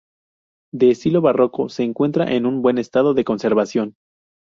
De 0.73 0.89
estilo 0.89 1.21
barroco, 1.21 1.69
se 1.69 1.83
encuentra 1.83 2.33
en 2.33 2.47
un 2.47 2.63
buen 2.63 2.79
estado 2.79 3.13
de 3.13 3.23
conservación. 3.23 3.93